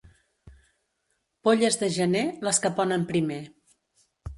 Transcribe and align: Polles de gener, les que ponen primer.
Polles 1.49 1.79
de 1.85 1.93
gener, 2.01 2.27
les 2.49 2.65
que 2.67 2.77
ponen 2.83 3.09
primer. 3.17 3.43